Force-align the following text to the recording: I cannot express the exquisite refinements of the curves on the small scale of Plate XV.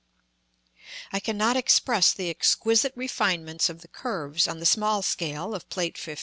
I 1.13 1.19
cannot 1.19 1.55
express 1.55 2.11
the 2.11 2.31
exquisite 2.31 2.93
refinements 2.95 3.69
of 3.69 3.81
the 3.83 3.87
curves 3.87 4.47
on 4.47 4.57
the 4.57 4.65
small 4.65 5.03
scale 5.03 5.53
of 5.53 5.69
Plate 5.69 5.95
XV. 5.95 6.19